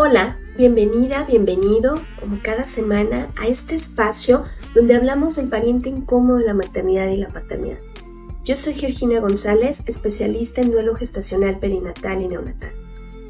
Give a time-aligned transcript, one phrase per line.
[0.00, 6.44] Hola, bienvenida, bienvenido, como cada semana, a este espacio donde hablamos del pariente incómodo de
[6.44, 7.80] la maternidad y la paternidad.
[8.44, 12.70] Yo soy Georgina González, especialista en duelo gestacional perinatal y neonatal,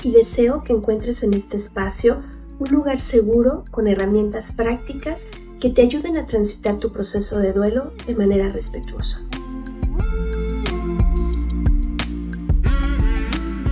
[0.03, 2.21] y deseo que encuentres en este espacio
[2.59, 5.29] un lugar seguro con herramientas prácticas
[5.61, 9.23] que te ayuden a transitar tu proceso de duelo de manera respetuosa.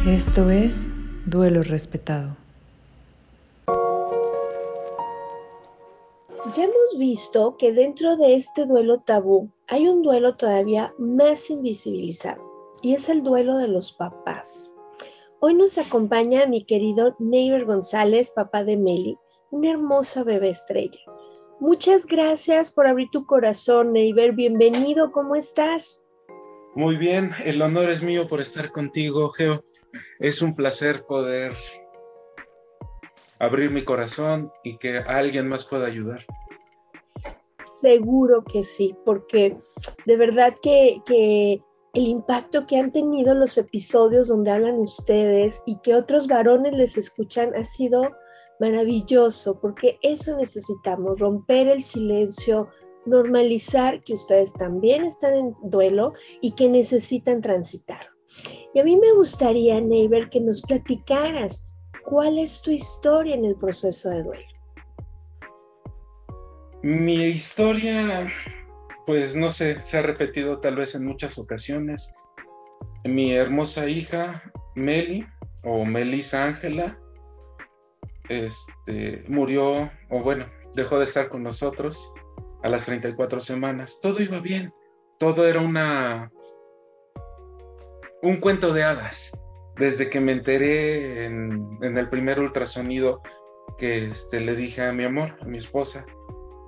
[0.07, 0.89] Esto es
[1.27, 2.46] Duelo Respetado.
[6.55, 12.41] Ya hemos visto que dentro de este duelo tabú hay un duelo todavía más invisibilizado
[12.83, 14.73] y es el duelo de los papás.
[15.41, 19.19] Hoy nos acompaña mi querido Neighbor González, papá de Meli,
[19.51, 21.01] una hermosa bebé estrella.
[21.59, 24.33] Muchas gracias por abrir tu corazón, Neighbor.
[24.33, 26.07] Bienvenido, ¿cómo estás?
[26.77, 29.65] Muy bien, el honor es mío por estar contigo, Geo.
[30.21, 31.55] Es un placer poder
[33.39, 36.25] abrir mi corazón y que alguien más pueda ayudar.
[37.81, 39.57] Seguro que sí, porque
[40.07, 41.61] de verdad que, que,
[41.95, 46.99] el impacto que han tenido los episodios donde hablan ustedes y que otros varones les
[46.99, 48.11] escuchan ha sido
[48.61, 52.69] maravilloso, porque eso necesitamos, romper el silencio,
[53.07, 56.13] normalizar que ustedes también están en duelo
[56.43, 58.11] y que necesitan transitar.
[58.75, 61.66] Y a mí me gustaría, Neighbor, que nos platicaras
[62.07, 64.47] cuál es tu historia en el proceso de duelo.
[66.83, 68.33] Mi historia,
[69.07, 72.09] pues no sé, se ha repetido tal vez en muchas ocasiones.
[73.05, 74.41] Mi hermosa hija,
[74.77, 75.27] Meli,
[75.65, 76.97] o Melisa Ángela,
[78.29, 82.13] este, murió, o bueno, dejó de estar con nosotros
[82.63, 83.99] a las 34 semanas.
[84.01, 84.73] Todo iba bien,
[85.19, 86.31] todo era una
[88.23, 89.33] un cuento de hadas.
[89.79, 93.23] Desde que me enteré en, el primer ultrasonido
[93.79, 96.05] que este, le dije a mi amor, a mi esposa,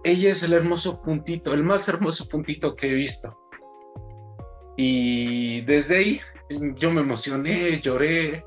[0.04, 3.38] ella es el hermoso puntito, el más hermoso puntito que he visto.
[4.76, 6.20] Y desde ahí
[6.76, 8.44] yo me emocioné, lloré.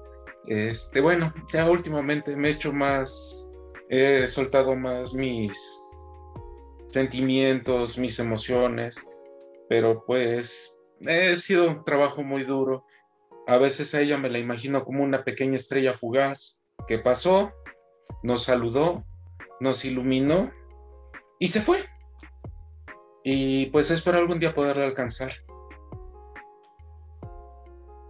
[0.47, 3.50] Este, bueno, ya últimamente me he hecho más,
[3.90, 5.52] he soltado más mis
[6.90, 9.03] sentimientos, mis emociones,
[9.69, 12.85] pero pues he sido un trabajo muy duro
[13.47, 17.53] a veces a ella me la imagino como una pequeña estrella fugaz que pasó,
[18.24, 19.03] nos saludó,
[19.59, 20.52] nos iluminó
[21.40, 21.85] y se fue.
[23.24, 25.34] Y pues espero algún día poderla alcanzar.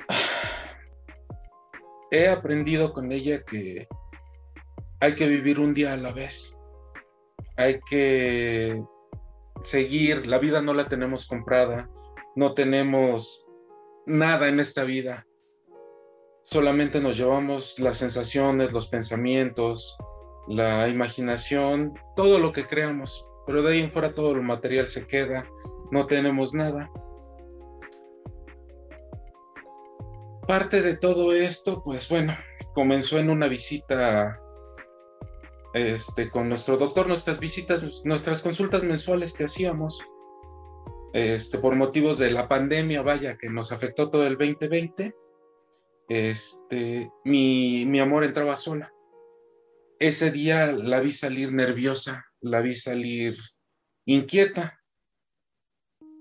[2.11, 3.87] He aprendido con ella que
[4.99, 6.55] hay que vivir un día a la vez.
[7.57, 8.79] Hay que
[9.63, 11.89] seguir, la vida no la tenemos comprada,
[12.35, 13.45] no tenemos
[14.05, 15.27] nada en esta vida.
[16.43, 19.95] Solamente nos llevamos las sensaciones, los pensamientos,
[20.47, 25.05] la imaginación, todo lo que creamos, pero de ahí en fuera todo lo material se
[25.05, 25.47] queda,
[25.91, 26.91] no tenemos nada.
[30.47, 32.35] Parte de todo esto, pues bueno,
[32.73, 34.39] comenzó en una visita
[35.73, 40.03] este, con nuestro doctor, nuestras visitas, nuestras consultas mensuales que hacíamos
[41.13, 45.13] este, por motivos de la pandemia, vaya, que nos afectó todo el 2020,
[46.07, 48.93] este, mi, mi amor entraba sola.
[49.99, 53.37] Ese día la vi salir nerviosa, la vi salir
[54.05, 54.79] inquieta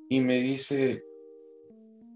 [0.09, 1.03] y me dice,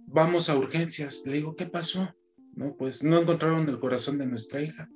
[0.06, 1.22] vamos a urgencias.
[1.24, 2.14] Le digo, ¿qué pasó?
[2.54, 4.88] No, pues no encontraron el corazón de nuestra hija.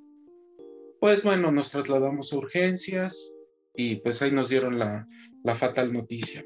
[0.99, 3.33] Pues bueno, nos trasladamos a urgencias
[3.73, 5.07] y pues ahí nos dieron la,
[5.43, 6.43] la fatal noticia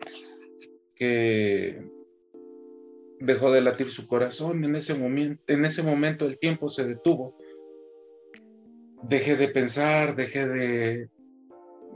[0.96, 1.81] que
[3.20, 4.64] dejó de latir su corazón.
[4.64, 7.36] En ese, momento, en ese momento el tiempo se detuvo.
[9.03, 11.09] Dejé de pensar, dejé de,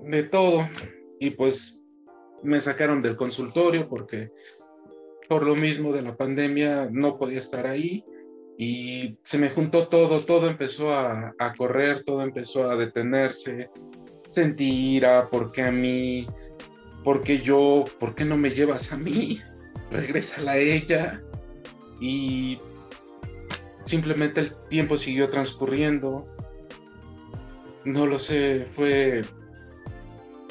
[0.03, 0.67] de todo.
[1.19, 1.79] Y pues
[2.43, 4.29] me sacaron del consultorio porque
[5.27, 8.05] por lo mismo de la pandemia no podía estar ahí.
[8.59, 13.69] Y se me juntó todo, todo empezó a, a correr, todo empezó a detenerse.
[14.27, 16.25] Sentí ira porque a mí
[17.03, 17.85] ¿por qué yo?
[17.99, 19.41] ¿Por qué no me llevas a mí?
[19.91, 21.21] Regrésala a ella.
[21.99, 22.59] Y
[23.85, 26.25] simplemente el tiempo siguió transcurriendo.
[27.85, 29.21] No lo sé, fue...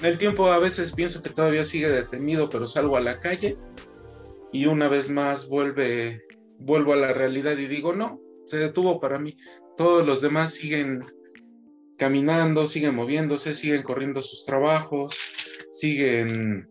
[0.02, 3.56] El tiempo a veces pienso que todavía sigue detenido, pero salgo a la calle
[4.52, 6.22] y una vez más vuelve,
[6.58, 9.37] vuelvo a la realidad y digo, no, se detuvo para mí.
[9.76, 11.04] Todos los demás siguen
[11.98, 15.19] caminando, siguen moviéndose, siguen corriendo sus trabajos,
[15.81, 16.69] siguen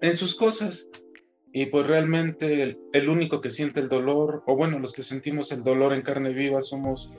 [0.00, 0.86] en sus cosas.
[1.52, 5.64] Y pues realmente el, único que siente el dolor, o bueno, los que sentimos el
[5.64, 7.10] dolor en carne viva somos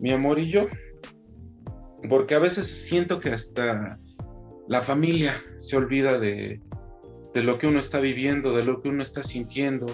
[0.00, 0.66] mi amor y yo.
[2.08, 3.98] porque a veces siento que hasta
[4.66, 6.60] la familia se olvida de,
[7.34, 9.86] de lo que uno está viviendo, de lo que uno está sintiendo,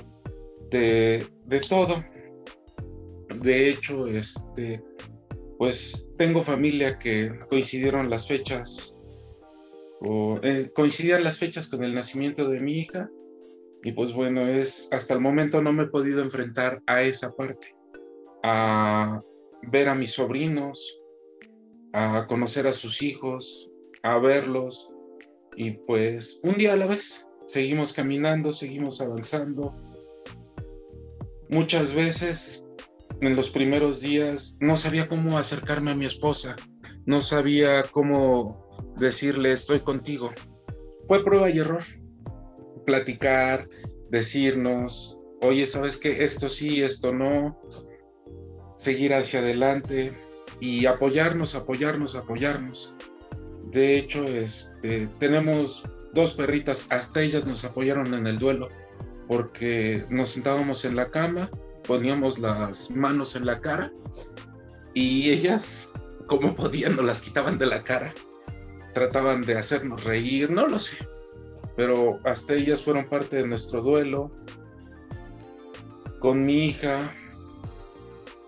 [0.71, 2.05] de, de todo.
[3.41, 4.83] De hecho, este,
[5.59, 8.94] pues tengo familia que coincidieron las fechas,
[10.07, 13.11] o eh, coincidían las fechas con el nacimiento de mi hija,
[13.83, 17.75] y pues bueno, es hasta el momento no me he podido enfrentar a esa parte,
[18.43, 19.21] a
[19.71, 21.01] ver a mis sobrinos,
[21.93, 23.71] a conocer a sus hijos,
[24.03, 24.89] a verlos,
[25.57, 29.77] y pues un día a la vez, seguimos caminando, seguimos avanzando.
[31.51, 32.67] Muchas veces
[33.21, 36.57] en los primeros días no sabía cómo acercarme a mi esposa,
[37.07, 38.64] no sabía cómo
[38.97, 40.33] decirle estoy contigo.
[41.07, 41.83] Fue prueba y error.
[42.87, 43.69] Platicar,
[44.11, 46.25] decirnos, oye, ¿sabes qué?
[46.25, 47.61] Esto sí, esto no.
[48.77, 50.13] Seguir hacia adelante
[50.61, 52.93] y apoyarnos, apoyarnos, apoyarnos.
[53.71, 58.69] De hecho, este, tenemos dos perritas, hasta ellas nos apoyaron en el duelo,
[59.27, 61.51] porque nos sentábamos en la cama
[61.85, 63.93] poníamos las manos en la cara
[64.95, 65.93] y ellas,
[66.27, 68.13] como podían, nos las quitaban de la cara.
[68.95, 70.97] Trataban de hacernos reír, no lo sé.
[71.77, 74.31] Pero hasta ellas fueron parte de nuestro duelo.
[76.21, 77.13] Con mi hija,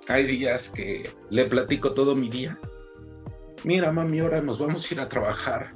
[0.08, 2.58] hay días que le platico todo mi día.
[3.64, 5.74] Mira, mami, ahora nos vamos a ir a trabajar.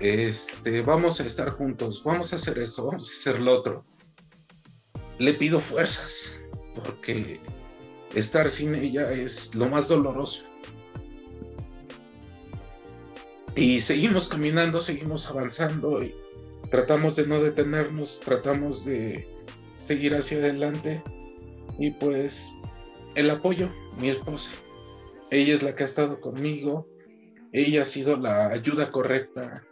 [0.00, 3.84] Este, vamos a estar juntos, vamos a hacer esto, vamos a hacer lo otro.
[5.18, 6.36] Le pido fuerzas
[6.74, 7.40] porque
[8.14, 10.42] estar sin ella es lo más doloroso.
[13.54, 16.14] Y seguimos caminando, seguimos avanzando y
[16.70, 19.28] tratamos de no detenernos, tratamos de
[19.76, 21.02] seguir hacia adelante.
[21.78, 22.50] Y pues
[23.14, 24.52] el apoyo, mi esposa.
[25.30, 26.86] Ella es la que ha estado conmigo,
[27.52, 29.64] ella ha sido la ayuda correcta.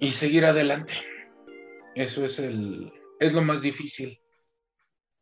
[0.00, 0.94] Y seguir adelante.
[1.94, 4.18] Eso es el es lo más difícil.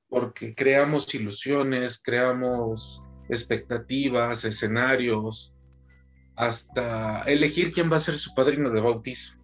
[0.08, 5.52] Porque creamos ilusiones, creamos expectativas, escenarios,
[6.38, 9.34] hasta elegir quién va a ser su padrino de bautizo.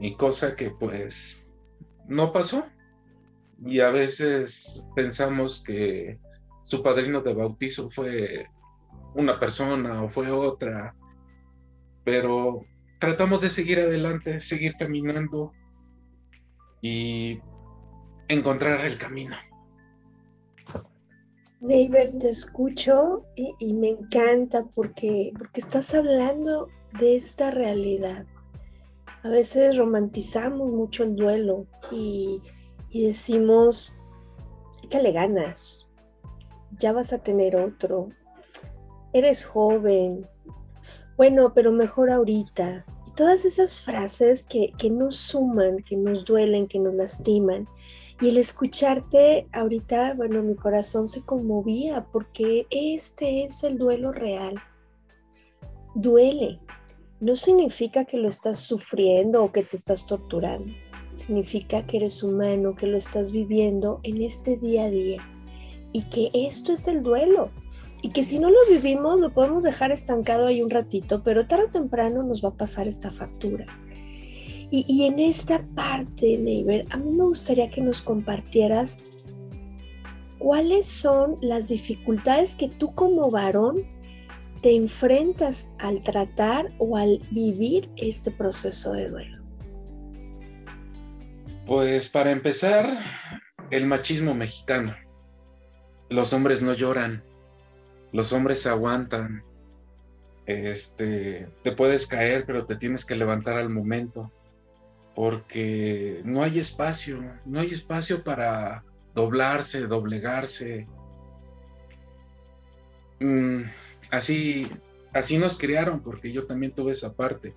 [0.00, 1.46] Y cosa que pues
[2.08, 2.64] no pasó.
[3.64, 6.18] Y a veces pensamos que
[6.62, 8.46] su padrino de bautizo fue
[9.14, 10.94] una persona o fue otra,
[12.02, 12.64] pero
[12.98, 15.52] tratamos de seguir adelante, seguir caminando
[16.80, 17.40] y
[18.28, 19.36] encontrar el camino.
[21.64, 26.68] Neighbor, te escucho y, me encanta porque, porque estás hablando
[27.00, 28.26] de esta realidad.
[29.22, 32.42] A veces romantizamos mucho el duelo y,
[32.90, 33.96] y decimos,
[34.82, 35.88] échale ganas,
[36.78, 38.10] ya vas a tener otro,
[39.14, 40.28] eres joven,
[41.16, 42.84] bueno, pero mejor ahorita.
[43.08, 47.66] Y todas esas frases que, que nos suman, que nos duelen, que nos lastiman.
[48.24, 54.54] Y el escucharte ahorita, bueno, mi corazón se conmovía porque este es el duelo real.
[55.94, 56.58] Duele.
[57.20, 60.72] No significa que lo estás sufriendo o que te estás torturando.
[61.12, 65.18] Significa que eres humano, que lo estás viviendo en este día a día.
[65.92, 67.50] Y que esto es el duelo.
[68.00, 71.64] Y que si no lo vivimos, lo podemos dejar estancado ahí un ratito, pero tarde
[71.64, 73.66] o temprano nos va a pasar esta factura.
[74.70, 79.04] Y, en esta parte, Neighbor, a mí me gustaría que nos compartieras
[80.38, 83.76] cuáles son las dificultades que tú como varón
[84.62, 89.38] te enfrentas al tratar o al vivir este proceso de duelo.
[91.66, 92.98] Pues para empezar,
[93.70, 94.94] el machismo mexicano.
[96.08, 97.22] Los hombres no lloran,
[98.12, 99.42] los hombres se aguantan.
[100.46, 104.30] Este, te puedes caer, pero te tienes que levantar al momento
[105.14, 110.86] porque no hay espacio, no hay espacio para doblarse, doblegarse.
[113.20, 113.62] Mm,
[114.10, 114.68] así,
[115.12, 117.54] así nos criaron, porque yo también tuve esa parte,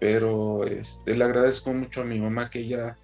[0.00, 2.96] pero este, le agradezco mucho a mi mamá que ella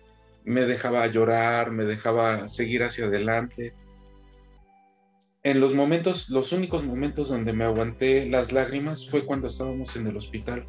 [0.45, 3.75] me dejaba llorar, me dejaba seguir hacia adelante.
[5.43, 10.07] En los momentos, los únicos momentos donde me aguanté las lágrimas fue cuando estábamos en
[10.07, 10.65] el hospital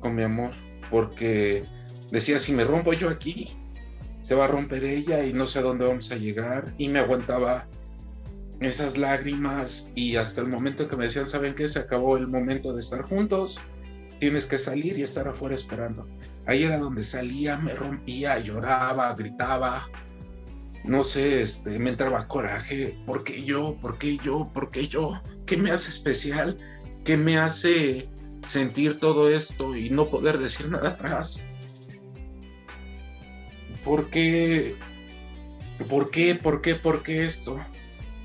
[0.00, 0.52] con mi amor,
[0.90, 1.64] porque
[2.12, 3.56] decía, si me rompo yo aquí,
[4.20, 6.72] se va a romper ella y no sé a dónde vamos a llegar.
[6.78, 7.66] Y me aguantaba
[8.60, 11.68] esas lágrimas y hasta el momento que me decían, ¿saben qué?
[11.68, 13.58] Se acabó el momento de estar juntos,
[14.20, 16.06] tienes que salir y estar afuera esperando.
[16.46, 19.88] Ahí era donde salía, me rompía, lloraba, gritaba,
[20.84, 23.76] no sé, este, me entraba coraje, ¿por qué yo?
[23.80, 24.44] ¿Por qué yo?
[24.52, 25.20] ¿Por qué yo?
[25.46, 26.56] qué me hace especial,
[27.04, 28.08] qué me hace
[28.42, 31.42] sentir todo esto y no poder decir nada atrás.
[33.84, 34.74] ¿Por qué?
[35.88, 36.34] ¿Por qué?
[36.34, 36.74] ¿Por qué?
[36.74, 37.58] ¿Por qué esto?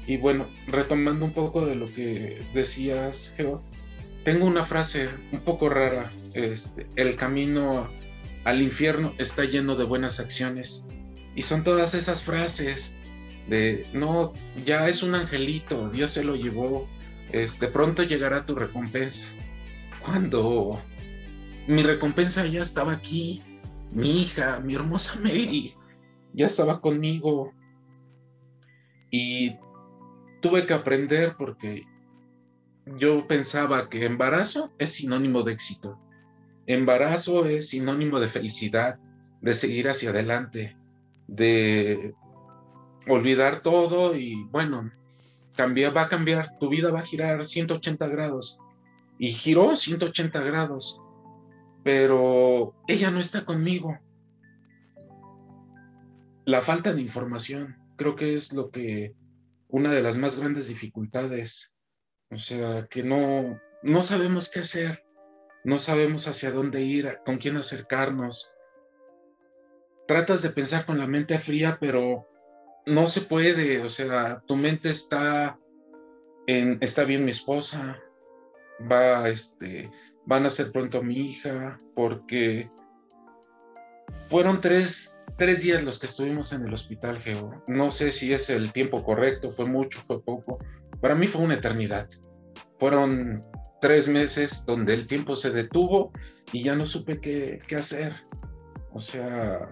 [0.06, 3.62] Y bueno, retomando un poco de lo que decías, Geo,
[4.24, 6.10] tengo una frase un poco rara.
[6.34, 7.90] Este, el camino
[8.44, 10.84] al infierno está lleno de buenas acciones.
[11.36, 12.94] Y son todas esas frases
[13.48, 14.34] de, no,
[14.66, 16.88] ya es un angelito, Dios se lo llevó,
[17.32, 19.26] este, pronto llegará tu recompensa.
[20.04, 20.82] Cuando
[21.68, 23.42] mi recompensa ya estaba aquí,
[23.98, 25.76] mi hija, mi hermosa Mary,
[26.32, 27.52] ya estaba conmigo.
[29.10, 29.56] Y
[30.40, 31.84] tuve que aprender porque
[32.86, 36.00] yo pensaba que embarazo es sinónimo de éxito.
[36.68, 39.00] Embarazo es sinónimo de felicidad,
[39.42, 40.78] de seguir hacia adelante,
[41.28, 42.14] de
[43.08, 44.92] olvidar todo y bueno,
[45.56, 48.60] cambia, va a cambiar, tu vida va a girar 180 grados.
[49.18, 51.02] Y giró 180 grados,
[51.88, 53.98] pero ella no está conmigo.
[56.44, 59.16] La falta de información creo que es lo que
[59.70, 61.74] una de las más grandes dificultades.
[62.30, 65.06] O sea, que no, no sabemos qué hacer,
[65.64, 68.52] no sabemos hacia dónde ir, con quién acercarnos.
[70.10, 72.28] Tratas de pensar con la mente fría, pero
[72.86, 75.58] no se puede, o sea, tu mente está
[76.48, 77.98] en, está bien mi esposa,
[78.92, 79.90] va, este,
[80.28, 82.70] van a ser pronto mi hija, porque
[84.28, 87.64] fueron tres, tres días los que estuvimos en el hospital, Geo.
[87.68, 90.60] No sé si es el tiempo correcto, fue mucho, fue poco.
[91.02, 92.10] Para mí fue una eternidad.
[92.76, 93.42] Fueron
[93.80, 96.12] tres meses donde el tiempo se detuvo
[96.52, 98.14] y ya no supe qué, qué hacer.
[98.92, 99.72] O sea,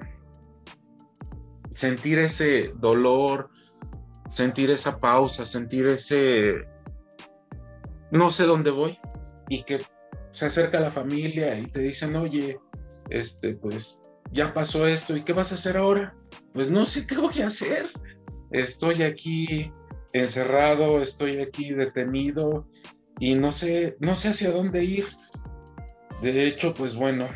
[1.70, 3.50] sentir ese dolor,
[4.30, 6.66] sentir esa pausa, sentir ese
[8.12, 8.98] no sé dónde voy
[9.50, 9.80] y que
[10.36, 12.60] se acerca la familia y te dicen, oye,
[13.10, 13.98] este, pues
[14.34, 16.14] ya pasó esto y qué vas a hacer ahora?
[16.54, 17.90] Pues no sé qué voy a hacer.
[18.52, 19.72] Estoy aquí
[20.12, 22.68] encerrado, estoy aquí detenido
[23.18, 25.06] y no sé, no sé hacia dónde ir.
[26.22, 27.30] De hecho, pues bueno,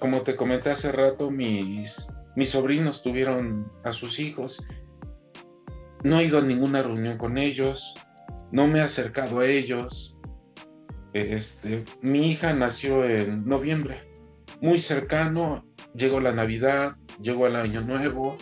[0.00, 4.66] como te comenté hace rato, mis mis sobrinos tuvieron a sus hijos.
[6.02, 7.94] No he ido a ninguna reunión con ellos,
[8.50, 10.11] no me he acercado a ellos.
[11.14, 14.08] Este, mi hija nació en noviembre,
[14.60, 15.64] muy cercano,
[15.94, 18.36] llegó la Navidad, llegó el Año Nuevo,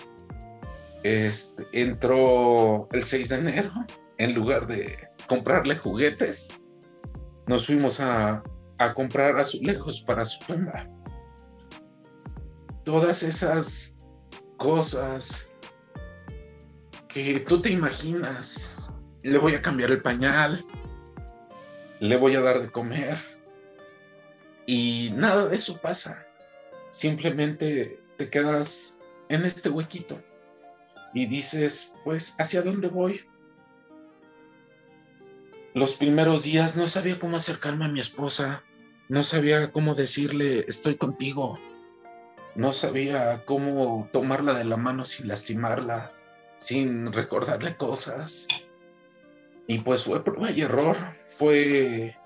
[1.02, 3.72] este, entró el 6 de enero,
[4.18, 6.48] en lugar de comprarle juguetes,
[7.46, 8.42] nos fuimos a,
[8.78, 10.84] a comprar azulejos para su tumba
[12.84, 13.94] todas esas
[14.56, 15.48] cosas
[17.08, 18.90] que tú te imaginas.
[19.22, 20.64] Le voy a cambiar el pañal,
[22.00, 23.16] le voy a dar de comer
[24.66, 26.26] y nada de eso pasa.
[26.90, 30.20] Simplemente te quedas en este huequito
[31.14, 33.24] y dices, pues, ¿hacia dónde voy?
[35.74, 38.64] Los primeros días no sabía cómo acercarme a mi esposa,
[39.08, 41.58] no sabía cómo decirle, estoy contigo,
[42.56, 46.12] no sabía cómo tomarla de la mano sin lastimarla,
[46.58, 48.48] sin recordarle cosas.
[49.70, 50.96] Y pues fue prueba y error,
[51.28, 52.16] fue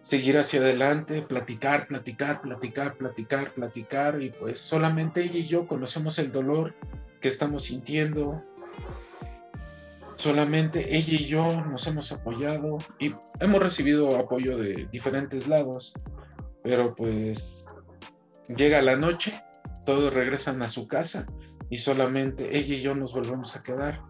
[0.00, 6.18] seguir hacia adelante, platicar, platicar, platicar, platicar, platicar, y pues solamente ella y yo conocemos
[6.18, 6.74] el dolor
[7.20, 8.42] que estamos sintiendo.
[10.14, 15.92] Solamente ella y yo nos hemos apoyado y hemos recibido apoyo de diferentes lados,
[16.62, 17.66] pero pues
[18.56, 19.44] Llega la noche,
[19.86, 21.26] todos regresan a su casa
[21.68, 24.09] y solamente ella y yo nos volvemos a quedar.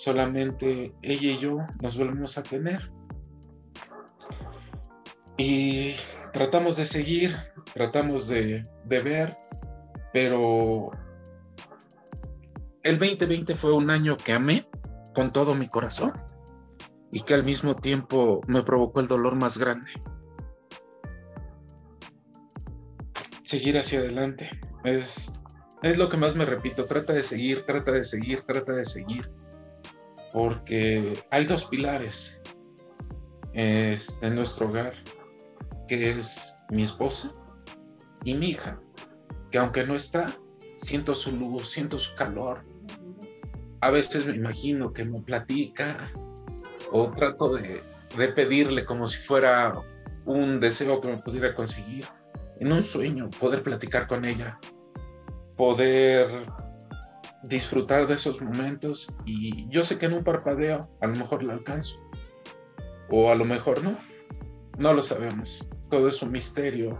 [0.00, 2.90] Solamente ella y yo nos volvemos a tener.
[5.36, 5.94] Y
[6.32, 7.36] tratamos de seguir,
[7.74, 9.36] tratamos de, ver,
[10.10, 10.90] pero
[12.82, 14.66] el 2020 fue un año que amé
[15.14, 16.14] con todo mi corazón
[17.12, 19.90] y que al mismo tiempo me provocó el dolor más grande.
[23.42, 24.48] seguir hacia adelante.
[24.82, 25.30] Es,
[25.82, 29.30] es lo que más me repito, trata de seguir, trata de seguir, trata de seguir.
[30.32, 32.40] Porque hay dos pilares
[33.52, 34.94] en nuestro hogar,
[35.88, 37.32] que es mi esposa
[38.24, 38.80] y mi hija,
[39.50, 40.32] que aunque no está,
[40.76, 42.64] siento su luz, siento su calor.
[43.80, 46.12] A veces me imagino que me platica
[46.92, 47.82] o trato de,
[48.16, 49.74] de pedirle como si fuera
[50.26, 52.04] un deseo que me pudiera conseguir
[52.60, 54.58] en un sueño, poder platicar con ella,
[55.56, 56.28] poder
[57.42, 61.54] disfrutar de esos momentos y yo sé que en un parpadeo a lo mejor la
[61.54, 61.98] alcanzo,
[63.10, 63.96] O a lo mejor no.
[64.78, 65.66] No lo sabemos.
[65.90, 66.98] Todo es un misterio.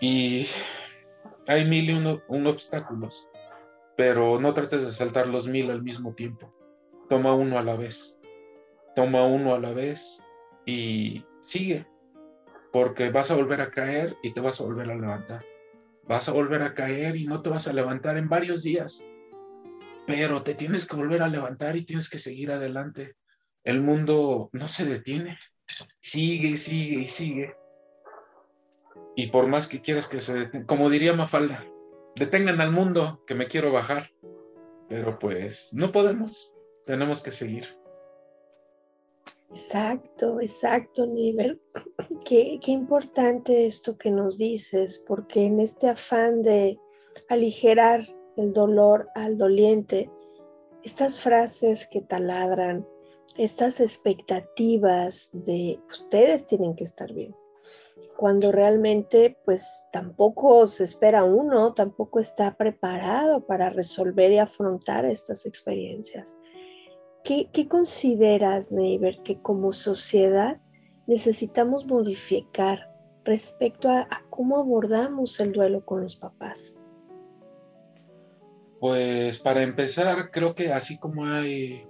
[0.00, 0.46] Y
[1.46, 3.26] hay mil y uno, obstáculos.
[3.96, 6.52] Pero no trates de saltar los mil al mismo tiempo.
[7.08, 8.18] Toma uno a la vez.
[8.94, 10.22] Toma uno a la vez
[10.66, 11.86] y sigue.
[12.72, 15.44] Porque vas a volver a caer y te vas a volver a levantar.
[16.04, 19.04] Vas a volver a caer y no te vas a levantar en varios días.
[20.06, 23.14] Pero te tienes que volver a levantar y tienes que seguir adelante.
[23.64, 25.38] El mundo no se detiene.
[26.00, 27.54] Sigue y sigue y sigue.
[29.14, 31.64] Y por más que quieras que se detenga, como diría Mafalda,
[32.16, 34.10] detengan al mundo que me quiero bajar.
[34.88, 36.52] Pero pues no podemos.
[36.84, 37.81] Tenemos que seguir.
[39.52, 41.60] Exacto, exacto, Nivel.
[42.24, 46.78] Qué, qué importante esto que nos dices, porque en este afán de
[47.28, 48.02] aligerar
[48.38, 50.10] el dolor al doliente,
[50.82, 52.86] estas frases que taladran,
[53.36, 57.34] estas expectativas de ustedes tienen que estar bien,
[58.16, 65.44] cuando realmente pues tampoco se espera uno, tampoco está preparado para resolver y afrontar estas
[65.44, 66.38] experiencias.
[67.24, 70.60] ¿Qué, consideras, Neighbor, que como sociedad
[71.06, 72.90] necesitamos modificar
[73.24, 76.80] respecto a, cómo abordamos el duelo con los papás?
[78.80, 81.86] Pues para empezar, creo que así como hay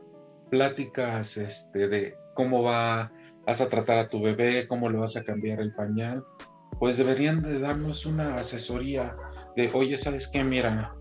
[0.50, 3.10] pláticas este, de cómo va,
[3.46, 6.22] vas a tratar a tu bebé, cómo le vas a cambiar el pañal,
[6.78, 9.16] pues deberían de darnos una asesoría
[9.56, 10.44] de, oye, ¿sabes qué?
[10.44, 10.94] Mira,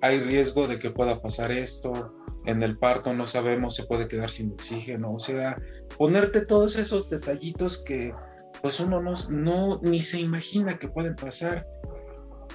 [0.00, 2.12] hay riesgo de que pueda pasar esto,
[2.46, 5.56] en el parto no sabemos, se puede quedar sin oxígeno, o sea,
[5.96, 8.12] ponerte todos esos detallitos que
[8.60, 11.62] pues uno no, no ni se imagina que pueden pasar.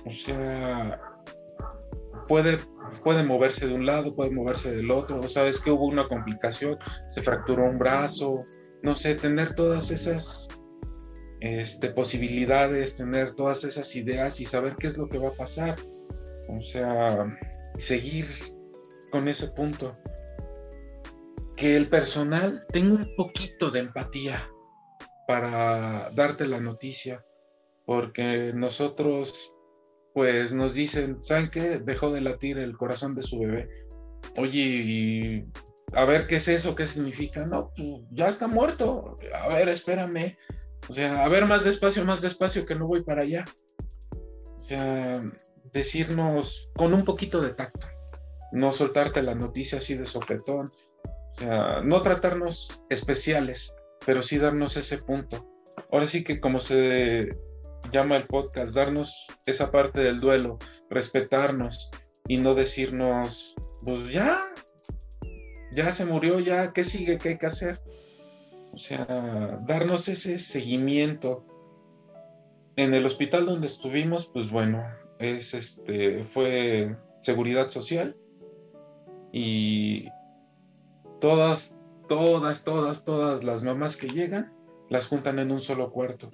[0.05, 0.99] O sea,
[2.27, 2.57] puede,
[3.03, 6.77] puede moverse de un lado, puede moverse del otro, o sabes que hubo una complicación,
[7.07, 8.39] se fracturó un brazo,
[8.83, 10.47] no sé, tener todas esas
[11.41, 15.75] este, posibilidades, tener todas esas ideas y saber qué es lo que va a pasar.
[16.49, 17.27] O sea,
[17.77, 18.27] seguir
[19.11, 19.93] con ese punto.
[21.55, 24.49] Que el personal tenga un poquito de empatía
[25.27, 27.25] para darte la noticia,
[27.85, 29.53] porque nosotros,
[30.13, 31.79] pues nos dicen, ¿saben qué?
[31.79, 33.69] Dejó de latir el corazón de su bebé.
[34.37, 35.47] Oye,
[35.93, 37.45] a ver qué es eso, qué significa.
[37.45, 39.15] No, pues, ya está muerto.
[39.33, 40.37] A ver, espérame.
[40.89, 43.45] O sea, a ver más despacio, más despacio, que no voy para allá.
[44.55, 45.21] O sea,
[45.73, 47.87] decirnos con un poquito de tacto
[48.51, 50.69] no soltarte la noticia así de sopetón,
[51.31, 55.45] o sea, no tratarnos especiales, pero sí darnos ese punto.
[55.91, 57.29] Ahora sí que como se
[57.91, 60.57] llama el podcast, darnos esa parte del duelo,
[60.89, 61.89] respetarnos
[62.27, 64.41] y no decirnos, pues ya,
[65.75, 67.17] ya se murió, ya, ¿qué sigue?
[67.17, 67.79] ¿Qué hay que hacer?
[68.73, 69.05] O sea,
[69.65, 71.45] darnos ese seguimiento.
[72.75, 74.83] En el hospital donde estuvimos, pues bueno,
[75.17, 78.15] es este, fue seguridad social
[79.31, 80.09] y
[81.19, 81.75] todas,
[82.07, 84.53] todas, todas, todas las mamás que llegan
[84.89, 86.29] las juntan en un solo cuarto.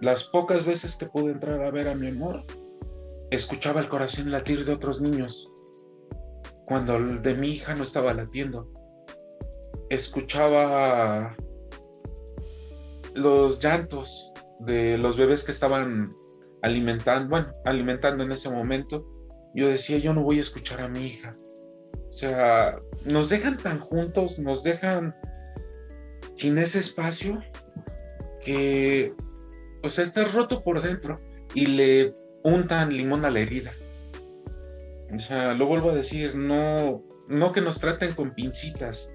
[0.00, 2.44] Las pocas veces que pude entrar a ver a mi amor,
[3.30, 5.46] escuchaba el corazón latir de otros niños,
[6.66, 8.70] cuando el de mi hija no estaba latiendo.
[9.90, 11.36] Escuchaba
[13.14, 16.08] los llantos de los bebés que estaban
[16.62, 19.06] alimentando, bueno, alimentando en ese momento.
[19.54, 21.32] Yo decía, yo no voy a escuchar a mi hija
[22.14, 25.12] o sea, nos dejan tan juntos, nos dejan
[26.34, 27.42] sin ese espacio
[28.40, 29.12] que,
[29.82, 31.16] o sea, estás roto por dentro
[31.54, 32.10] y le
[32.44, 33.72] untan limón a la herida.
[35.12, 39.08] O sea, lo vuelvo a decir, no, no que nos traten con pincitas,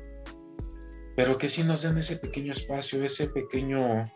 [1.16, 4.12] pero que sí nos den ese pequeño espacio, ese pequeño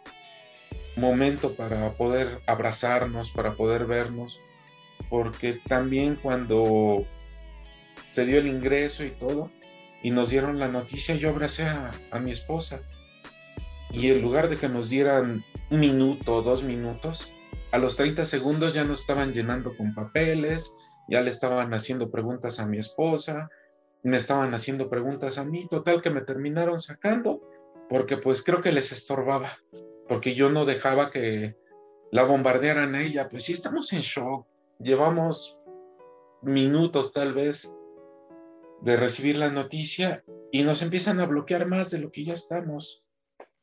[0.97, 4.41] momento para poder abrazarnos, para poder vernos,
[5.09, 6.97] porque también cuando
[8.13, 9.49] se dio el ingreso y todo,
[10.03, 12.79] y nos dieron la noticia, yo abracé a, mi esposa.
[13.89, 17.31] Y en lugar de que nos dieran un minuto dos minutos,
[17.71, 20.75] a los 30 segundos ya nos estaban llenando con papeles,
[21.09, 23.49] ya le estaban haciendo preguntas a mi esposa,
[24.03, 27.41] me estaban haciendo preguntas a mí, total que me terminaron sacando,
[27.89, 29.57] porque pues creo que les estorbaba,
[30.07, 31.55] porque yo no dejaba que
[32.11, 34.45] la bombardearan a ella, pues sí estamos en shock,
[34.77, 35.57] llevamos
[36.43, 37.71] minutos tal vez
[38.83, 43.03] de recibir la noticia y nos empiezan a bloquear más de lo que ya estamos.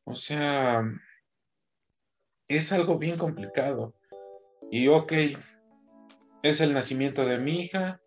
[0.03, 0.83] O sea,
[2.47, 3.93] es algo bien complicado.
[4.71, 5.13] Y ok,
[6.43, 8.01] es el nacimiento de mi hija,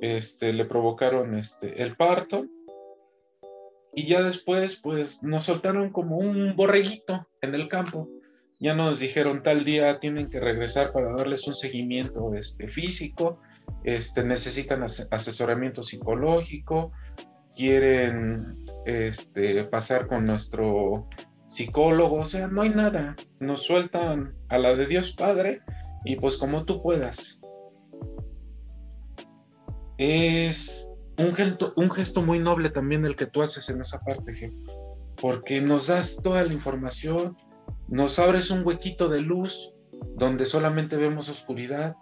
[0.00, 2.46] este, le provocaron este, el parto
[3.94, 8.08] y ya después, pues nos soltaron como un borreguito en el campo.
[8.58, 13.40] Ya nos dijeron tal día tienen que regresar para darles un seguimiento este, físico,
[13.84, 16.92] este, necesitan asesoramiento psicológico,
[17.54, 21.08] quieren este, pasar con nuestro
[21.46, 23.16] psicólogo, o sea, no hay nada.
[23.40, 25.60] Nos sueltan a la de Dios Padre
[26.04, 27.40] y pues como tú puedas.
[29.98, 34.52] Es un gesto, un gesto muy noble también el que tú haces en esa parte,
[35.20, 37.36] porque nos das toda la información,
[37.88, 39.74] nos abres un huequito de luz
[40.16, 41.94] donde solamente vemos oscuridad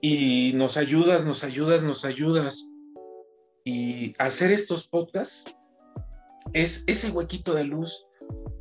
[0.00, 2.66] y nos ayudas, nos ayudas, nos ayudas.
[3.64, 5.44] Y hacer estos podcasts
[6.52, 8.02] es ese huequito de luz,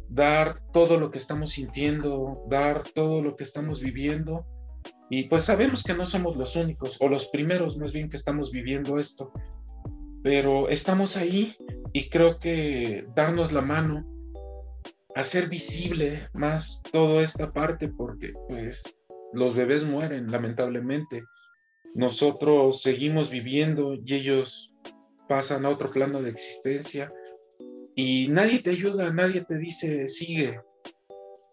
[0.10, 4.46] dar todo lo que estamos sintiendo, dar todo lo que estamos viviendo
[5.10, 8.52] y pues sabemos que no somos los únicos, o los primeros más bien que estamos
[8.52, 9.32] viviendo esto,
[10.22, 11.56] pero estamos ahí
[11.94, 14.06] y creo que darnos la mano,
[15.16, 18.84] hacer visible más toda esta parte, porque pues
[19.34, 21.24] los bebés mueren lamentablemente.
[21.96, 24.72] Nosotros seguimos viviendo y ellos
[25.28, 27.12] pasan a otro plano de existencia
[27.96, 30.60] y nadie te ayuda, nadie te dice sigue,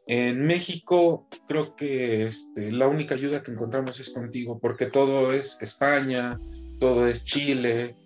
[0.06, 5.58] en México creo que este, la única ayuda que encontramos es contigo, porque todo es
[5.60, 6.38] España,
[6.78, 7.96] todo es Chile,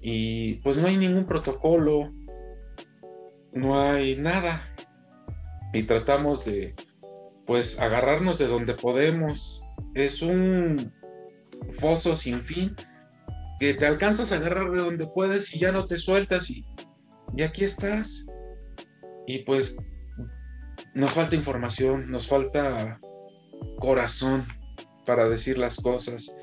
[0.00, 2.10] y pues no hay ningún protocolo,
[3.52, 4.74] no hay nada.
[5.74, 6.74] Y tratamos de,
[7.46, 9.60] pues, agarrarnos de donde podemos.
[9.94, 10.92] Es un
[11.78, 12.74] foso sin fin
[13.58, 16.64] que te alcanzas a agarrar de donde puedes y ya no te sueltas y,
[17.36, 18.26] y aquí estás.
[19.26, 19.76] Y pues
[20.94, 22.98] nos falta información, nos falta
[23.78, 24.46] corazón
[25.06, 26.34] para decir las cosas,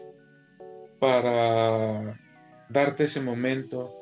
[0.99, 2.17] para
[2.69, 3.95] darte ese momento.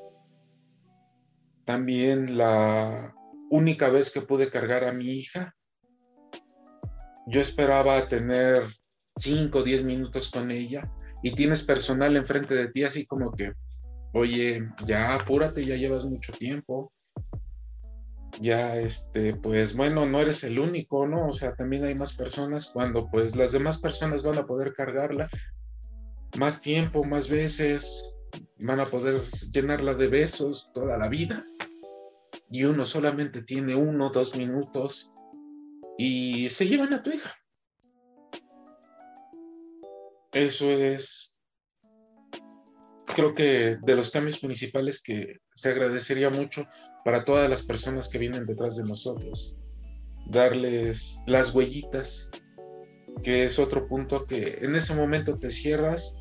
[1.66, 3.14] También la
[3.50, 5.56] única vez que pude cargar a mi hija,
[7.28, 8.64] yo esperaba tener
[9.18, 10.82] 5 o 10 minutos con ella
[11.24, 13.54] y tienes personal enfrente de ti así como que,
[14.14, 16.90] oye, ya apúrate, ya llevas mucho tiempo
[18.40, 22.68] ya este pues bueno no eres el único no o sea también hay más personas
[22.68, 25.28] cuando pues las demás personas van a poder cargarla
[26.38, 28.14] más tiempo más veces
[28.60, 31.46] van a poder llenarla de besos toda la vida.
[32.50, 35.12] Y uno solamente tiene uno dos minutos
[35.98, 37.36] y se llevan a tu hija
[40.34, 41.38] eso es
[43.18, 46.66] creo que de los cambios principales que se agradecería mucho
[47.04, 49.56] para todas las personas que vienen detrás de nosotros.
[50.28, 52.30] Darles las huellitas,
[53.24, 56.14] que es otro punto que en ese momento te cierras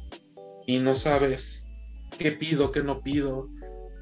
[0.67, 1.67] y no sabes
[2.17, 3.51] qué pido, qué no pido.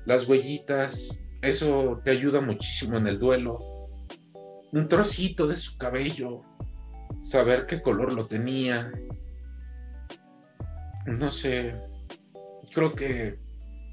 [0.07, 3.59] Las huellitas, eso te ayuda muchísimo en el duelo.
[4.75, 6.41] Un trocito de su cabello,
[7.21, 8.91] saber qué color lo tenía.
[11.07, 11.81] No sé,
[12.75, 13.39] creo que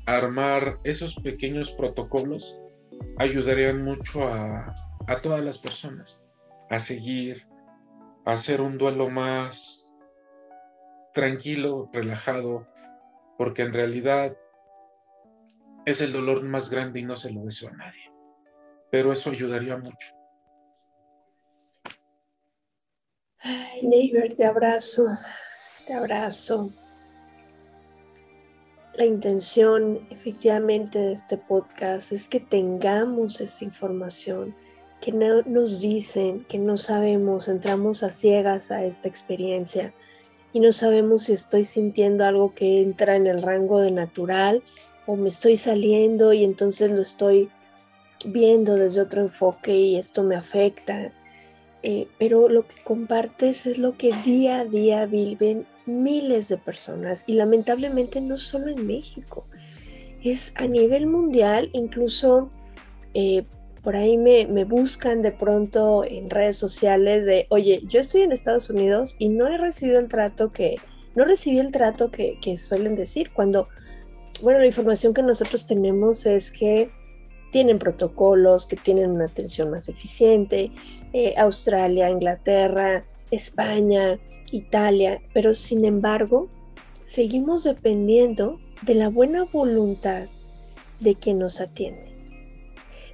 [0.08, 2.60] armar esos pequeños protocolos
[3.20, 4.74] ayudarían mucho a,
[5.22, 6.20] todas las personas
[6.72, 7.46] a seguir,
[8.26, 9.96] a hacer un duelo más
[11.13, 12.67] tranquilo, relajado,
[13.38, 14.36] porque en realidad
[15.86, 18.12] es el dolor más grande y no se lo deseo a nadie.
[18.89, 20.21] Pero eso ayudaría mucho.
[23.43, 25.06] Ay, Neighbor, te abrazo,
[25.86, 26.71] te abrazo
[28.95, 34.54] la intención efectivamente de este podcast es que tengamos esa información,
[34.99, 39.93] que no nos dicen, que no sabemos, entramos a ciegas a esta experiencia
[40.54, 44.62] y no sabemos si estoy sintiendo algo que entra en el rango de natural
[45.08, 47.49] o me estoy saliendo y entonces lo estoy
[48.25, 51.13] viendo desde otro enfoque y esto me afecta.
[51.84, 57.24] Eh, pero lo que compartes es lo que día a día viven miles de personas
[57.26, 59.46] y lamentablemente no solo en México,
[60.24, 62.52] es a nivel mundial, incluso
[63.15, 63.46] eh,
[63.82, 68.70] por ahí me, buscan de pronto en redes sociales de, oye, yo estoy en Estados
[68.70, 70.76] Unidos y no he recibido el trato que,
[71.15, 73.67] no recibí el trato que, que suelen decir cuando,
[74.44, 76.91] bueno, la información que nosotros tenemos es que
[77.52, 80.72] tienen protocolos, que tienen una atención más eficiente,
[81.14, 84.20] eh, Australia, Inglaterra, España,
[84.52, 86.50] Italia, pero sin embargo,
[87.04, 90.28] seguimos dependiendo de la buena voluntad
[91.00, 92.12] de quien nos atiende.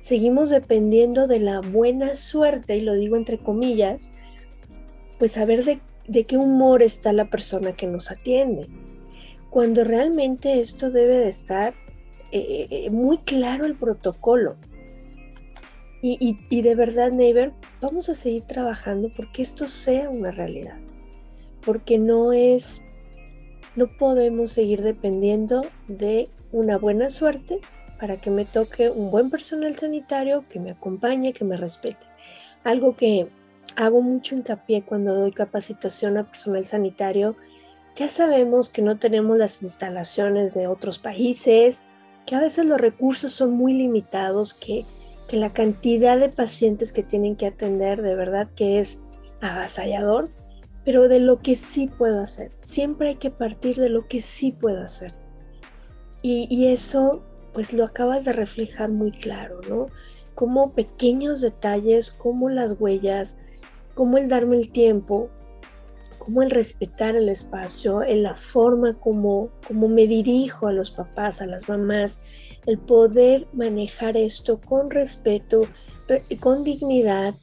[0.02, 4.14] Seguimos dependiendo de la buena suerte, y lo digo entre comillas,
[5.20, 8.68] pues saber de, de qué humor está la persona que nos atiende.
[9.50, 11.74] Cuando realmente esto debe de estar
[12.32, 14.56] eh, eh, muy claro el protocolo.
[16.02, 20.78] Y, y, de verdad, Neighbor, vamos a seguir trabajando porque esto sea una realidad.
[21.66, 22.84] Porque no es,
[23.76, 27.60] no podemos seguir dependiendo de una buena suerte
[28.00, 32.06] para que me toque un buen personal sanitario que me acompañe, que me respete.
[32.64, 33.28] Algo que
[33.76, 37.36] hago mucho hincapié cuando doy capacitación a personal sanitario.
[37.96, 41.86] Ya sabemos que no tenemos las instalaciones de otros países,
[42.28, 44.86] que a veces los recursos son muy limitados, que,
[45.28, 49.00] que la cantidad de pacientes que tienen que atender de verdad que es
[49.42, 50.30] avasallador,
[50.84, 52.52] pero de lo que sí puedo hacer.
[52.62, 55.14] Siempre hay que partir de lo que sí puedo hacer.
[56.22, 59.88] Y, y eso pues lo acabas de reflejar muy claro, ¿no?
[60.36, 63.38] Como pequeños detalles, como las huellas,
[63.96, 65.30] como el darme el tiempo,
[66.28, 71.42] como el respetar el espacio, en la forma como, como me dirijo a los papás,
[71.42, 72.20] a las mamás,
[72.66, 75.62] el poder manejar esto con respeto,
[76.42, 77.34] con dignidad,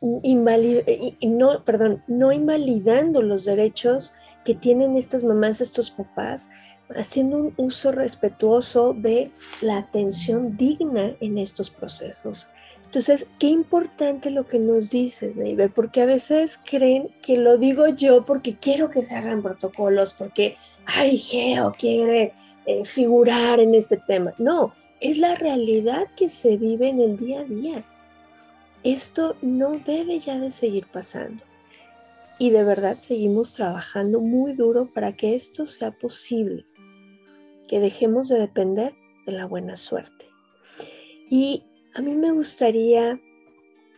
[0.00, 6.48] no, perdón, no invalidando los derechos que tienen estas mamás, estos papás,
[6.90, 12.46] haciendo un uso respetuoso de la atención digna en estos procesos.
[12.88, 17.86] Entonces, qué importante lo que nos dices, Neighbor, porque a veces creen que lo digo
[17.88, 22.32] yo porque quiero que se hagan protocolos, porque, ay, Geo quiere
[22.64, 24.32] eh, figurar en este tema.
[24.38, 24.72] No,
[25.02, 27.84] es la realidad que se vive en el día a día.
[28.84, 31.44] Esto no debe ya de seguir pasando.
[32.38, 36.64] Y de verdad seguimos trabajando muy duro para que esto sea posible,
[37.68, 38.94] que dejemos de depender
[39.26, 40.24] de la buena suerte.
[41.28, 41.64] Y
[41.98, 43.20] a mí me gustaría,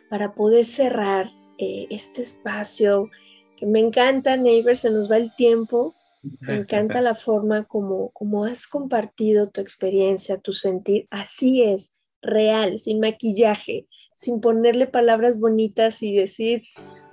[0.09, 3.11] para poder cerrar eh, este espacio,
[3.59, 5.95] que me encanta, Neighbor, se nos va el tiempo,
[6.41, 12.79] me encanta la forma como, como has compartido tu experiencia, tu sentir, así es, real,
[12.79, 16.63] sin maquillaje, sin ponerle palabras bonitas y decir,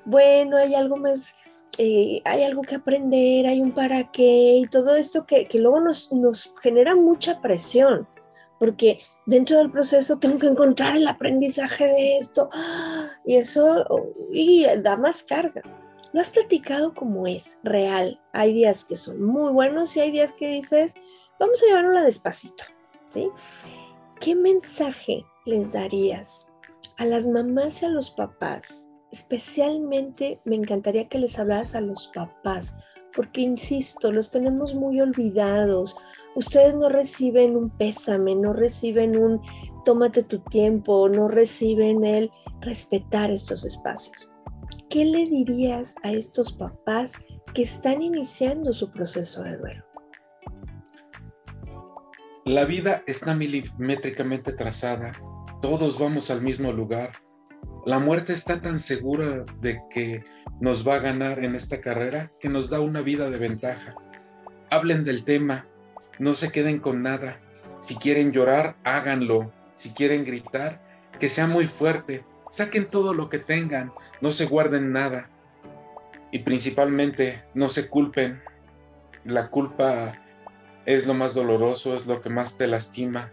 [0.05, 1.35] bueno, hay algo más,
[1.79, 5.81] eh, hay algo que aprender, hay un para qué y todo esto que, que luego
[5.81, 8.07] nos, nos genera mucha presión,
[8.59, 12.49] porque dentro del proceso tengo que encontrar el aprendizaje de esto
[13.25, 13.85] y eso
[14.31, 15.61] y da más carga.
[16.13, 18.19] Lo has platicado como es, real.
[18.33, 20.95] Hay días que son muy buenos y hay días que dices,
[21.39, 22.63] vamos a llevarlo despacito,
[23.05, 23.29] ¿sí?
[24.19, 26.47] ¿Qué mensaje les darías
[26.97, 28.89] a las mamás y a los papás?
[29.11, 32.75] Especialmente me encantaría que les hablaras a los papás,
[33.15, 35.97] porque insisto, los tenemos muy olvidados.
[36.37, 39.41] Ustedes no reciben un pésame, no reciben un
[39.85, 42.29] tómate tu tiempo, no reciben el
[42.61, 44.31] respetar estos espacios.
[44.87, 47.13] ¿Qué le dirías a estos papás
[47.55, 49.83] que están iniciando su proceso de duelo?
[52.45, 55.13] La vida está milimétricamente trazada,
[55.59, 57.13] todos vamos al mismo lugar.
[57.87, 60.23] La muerte está tan segura de que
[60.61, 63.95] nos va a ganar en esta carrera que nos da una vida de ventaja.
[64.69, 65.65] Hablen del tema,
[66.19, 67.39] no se queden con nada.
[67.79, 69.51] Si quieren llorar, háganlo.
[69.75, 70.81] Si quieren gritar,
[71.19, 72.23] que sea muy fuerte.
[72.49, 75.29] Saquen todo lo que tengan, no se guarden nada.
[76.31, 78.41] Y principalmente, no se culpen.
[79.23, 80.13] La culpa
[80.85, 83.31] es lo más doloroso, es lo que más te lastima.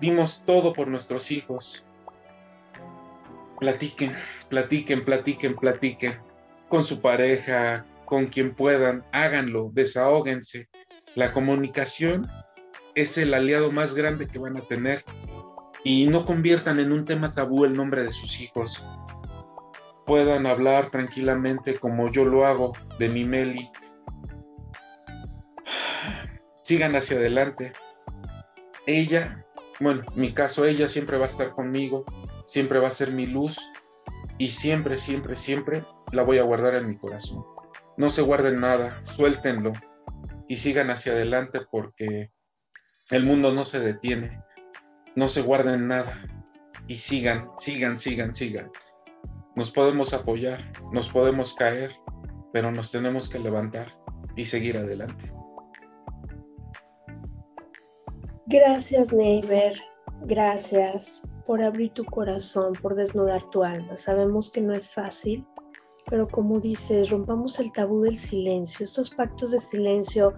[0.00, 1.84] Dimos todo por nuestros hijos.
[3.60, 4.16] Platiquen,
[4.48, 6.18] platiquen, platiquen, platiquen
[6.68, 10.70] con su pareja, con quien puedan, háganlo, desahóguense.
[11.14, 12.26] La comunicación
[12.94, 15.04] es el aliado más grande que van a tener
[15.84, 18.82] y no conviertan en un tema tabú el nombre de sus hijos.
[20.06, 23.70] Puedan hablar tranquilamente como yo lo hago de mi Meli.
[26.62, 27.72] Sigan hacia adelante.
[28.86, 29.44] Ella,
[29.80, 32.06] bueno, en mi caso, ella siempre va a estar conmigo,
[32.46, 33.60] siempre va a ser mi luz
[34.38, 37.57] y siempre, siempre, siempre la voy a guardar en mi corazón.
[37.98, 39.72] No se guarden nada, suéltenlo
[40.46, 42.30] y sigan hacia adelante porque
[43.10, 44.40] el mundo no se detiene.
[45.16, 46.22] No se guarden nada
[46.86, 48.70] y sigan, sigan, sigan, sigan.
[49.56, 50.60] Nos podemos apoyar,
[50.92, 51.90] nos podemos caer,
[52.52, 53.88] pero nos tenemos que levantar
[54.36, 55.32] y seguir adelante.
[58.46, 59.72] Gracias, Neighbor.
[60.22, 63.96] Gracias por abrir tu corazón, por desnudar tu alma.
[63.96, 65.44] Sabemos que no es fácil,
[66.08, 70.34] pero como dices, rompamos el tabú del silencio, estos pactos de silencio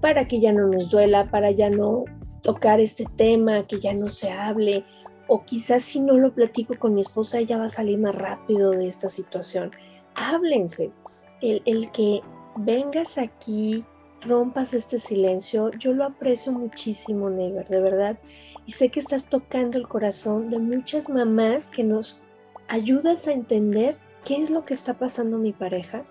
[0.00, 2.04] para que ya no nos duela, para ya no
[2.42, 4.84] tocar este tema, que ya no se hable,
[5.28, 8.70] o quizás si no lo platico con mi esposa, ella va a salir más rápido
[8.70, 9.70] de esta situación.
[10.14, 10.92] Háblense.
[11.40, 12.20] El, el que
[12.56, 13.84] vengas aquí
[14.22, 15.70] rompas este silencio.
[15.78, 18.18] Yo lo aprecio muchísimo, Neighbor, de verdad.
[18.64, 22.22] Y sé que estás tocando el corazón de muchas mamás que nos
[22.68, 26.04] ayudas a entender qué es lo que está pasando mi pareja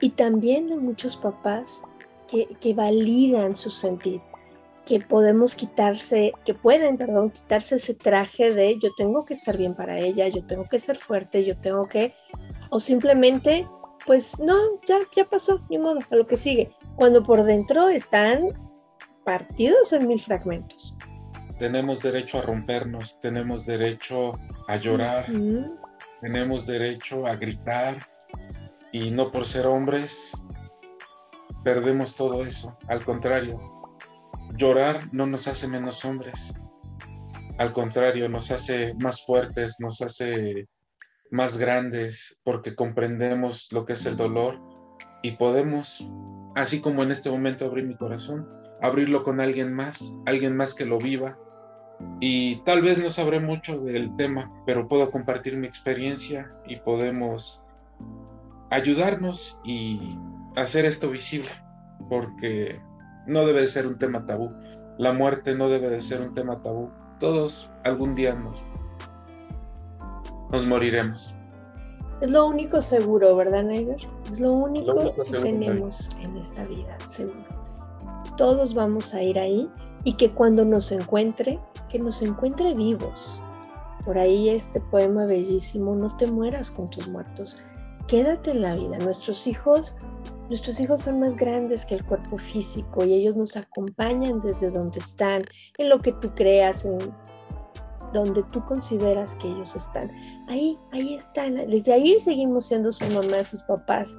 [0.00, 1.84] y también de muchos papás
[2.28, 4.20] que, que validan su sentir,
[4.84, 9.74] que podemos quitarse, que pueden, perdón, quitarse ese traje de yo tengo que estar bien
[9.74, 12.12] para ella, yo tengo que ser fuerte, yo tengo que,
[12.70, 13.66] o simplemente,
[14.04, 18.48] pues no, ya, ya pasó, ni modo, a lo que sigue, cuando por dentro están
[19.24, 20.98] partidos en mil fragmentos.
[21.58, 24.32] Tenemos derecho a rompernos, tenemos derecho
[24.66, 25.30] a llorar,
[26.24, 27.98] tenemos derecho a gritar
[28.92, 30.32] y no por ser hombres
[31.62, 32.78] perdemos todo eso.
[32.88, 33.58] Al contrario,
[34.56, 36.54] llorar no nos hace menos hombres.
[37.58, 40.66] Al contrario, nos hace más fuertes, nos hace
[41.30, 44.58] más grandes porque comprendemos lo que es el dolor
[45.22, 46.08] y podemos,
[46.54, 48.48] así como en este momento abrir mi corazón,
[48.80, 51.38] abrirlo con alguien más, alguien más que lo viva,
[52.20, 57.62] y tal vez no sabré mucho del tema, pero puedo compartir mi experiencia y podemos
[58.70, 60.18] ayudarnos y
[60.56, 61.50] hacer esto visible,
[62.08, 62.80] porque
[63.26, 64.50] no debe de ser un tema tabú.
[64.98, 66.90] La muerte no debe de ser un tema tabú.
[67.18, 68.62] Todos algún día nos,
[70.52, 71.34] nos moriremos.
[72.20, 73.96] Es lo único seguro, ¿verdad, Neighbor?
[74.30, 77.44] Es lo único, que tenemos en esta vida, seguro.
[78.36, 79.68] Todos vamos a ir ahí
[80.04, 83.42] y que cuando nos encuentre, que nos encuentre vivos.
[84.04, 87.58] Por ahí este poema bellísimo, no te mueras con tus muertos,
[88.06, 88.98] quédate en la vida.
[88.98, 89.96] Nuestros hijos,
[90.48, 94.98] nuestros hijos son más grandes que el cuerpo físico y ellos nos acompañan desde donde
[94.98, 95.42] están,
[95.78, 96.98] en lo que tú creas, en
[98.12, 100.10] donde tú consideras que ellos están.
[100.48, 101.54] Ahí, ahí están.
[101.54, 104.16] Desde ahí seguimos siendo sus mamás, sus papás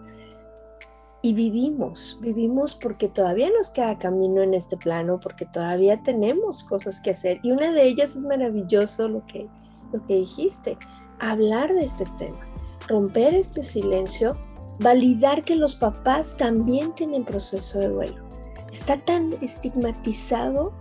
[1.26, 7.00] y vivimos, vivimos porque todavía nos queda camino en este plano, porque todavía tenemos cosas
[7.00, 7.40] que hacer.
[7.42, 9.50] Y una de ellas es maravilloso lo que,
[9.92, 10.78] lo que dijiste,
[11.20, 12.38] hablar de este tema,
[12.88, 14.38] romper este silencio,
[14.82, 18.24] validar que los papás también tienen proceso de duelo.
[18.72, 20.74] Está tan estigmatizado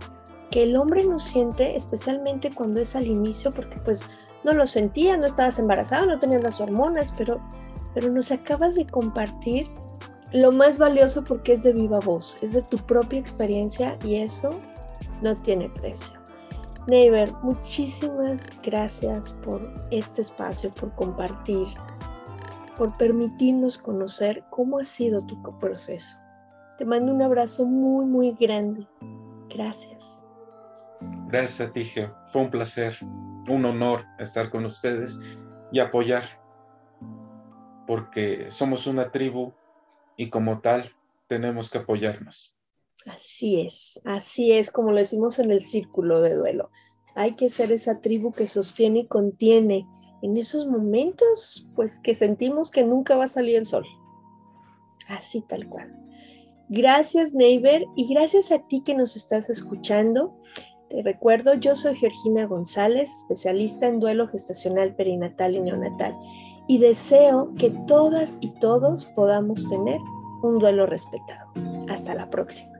[0.51, 4.05] que el hombre no siente, especialmente cuando es al inicio, porque pues
[4.43, 7.41] no lo sentía, no estabas embarazada, no tenías las hormonas, pero,
[7.95, 9.71] pero nos acabas de compartir
[10.35, 14.49] lo más valioso porque es de viva voz, es de tu propia experiencia y eso
[15.21, 16.19] no tiene precio.
[16.87, 21.65] Neighbor, muchísimas gracias por este espacio, por compartir,
[22.77, 26.17] por permitirnos conocer cómo ha sido tu proceso.
[26.77, 28.85] Te mando un abrazo muy, muy grande.
[29.49, 30.21] Gracias.
[31.27, 32.13] Gracias a.
[32.33, 32.93] Fue un placer,
[33.49, 35.17] un honor estar con ustedes
[35.71, 36.23] y apoyar,
[37.87, 39.53] porque somos una tribu
[40.17, 40.91] y como tal
[41.27, 42.53] tenemos que apoyarnos.
[43.05, 46.71] Así es, así es como lo decimos en el círculo de duelo.
[47.15, 49.87] Hay que ser esa tribu que sostiene y contiene
[50.21, 53.85] en esos momentos, pues que sentimos que nunca va a salir el sol.
[55.07, 55.95] Así tal cual.
[56.67, 60.35] Gracias, Neighbor, y gracias a ti que nos estás escuchando.
[60.89, 66.15] Te recuerdo, yo soy Georgina González, especialista en duelo gestacional perinatal y neonatal
[66.67, 69.99] y deseo que todas y todos podamos tener
[70.41, 71.51] un duelo respetado.
[71.89, 72.79] Hasta la próxima.